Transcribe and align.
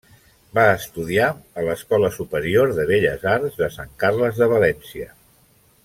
Va 0.59 0.63
estudiar 0.77 1.27
a 1.61 1.65
l'Escola 1.67 2.09
Superior 2.17 2.73
de 2.79 2.87
Belles 2.93 3.29
Arts 3.35 3.61
de 3.61 3.71
Sant 3.79 3.93
Carles 4.05 4.41
de 4.43 4.49
València. 4.57 5.11